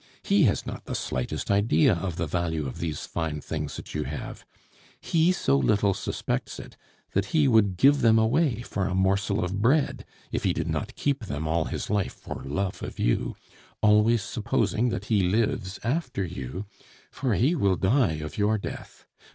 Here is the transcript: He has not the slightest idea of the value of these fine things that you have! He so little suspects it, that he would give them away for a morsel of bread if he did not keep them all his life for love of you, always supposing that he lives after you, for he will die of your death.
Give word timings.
He 0.23 0.45
has 0.45 0.65
not 0.65 0.85
the 0.85 0.95
slightest 0.95 1.51
idea 1.51 1.93
of 1.93 2.15
the 2.15 2.25
value 2.25 2.65
of 2.65 2.79
these 2.79 3.05
fine 3.05 3.39
things 3.39 3.75
that 3.75 3.93
you 3.93 4.05
have! 4.05 4.43
He 4.99 5.31
so 5.31 5.55
little 5.59 5.93
suspects 5.93 6.57
it, 6.59 6.75
that 7.13 7.25
he 7.37 7.47
would 7.47 7.77
give 7.77 8.01
them 8.01 8.17
away 8.17 8.63
for 8.63 8.87
a 8.87 8.95
morsel 8.95 9.43
of 9.43 9.61
bread 9.61 10.03
if 10.31 10.43
he 10.43 10.53
did 10.53 10.67
not 10.67 10.95
keep 10.95 11.25
them 11.25 11.47
all 11.47 11.65
his 11.65 11.87
life 11.91 12.13
for 12.15 12.41
love 12.43 12.81
of 12.81 12.97
you, 12.97 13.35
always 13.83 14.23
supposing 14.23 14.89
that 14.89 15.05
he 15.05 15.21
lives 15.21 15.79
after 15.83 16.23
you, 16.23 16.65
for 17.11 17.35
he 17.35 17.53
will 17.53 17.75
die 17.75 18.13
of 18.13 18.39
your 18.39 18.57
death. 18.57 19.05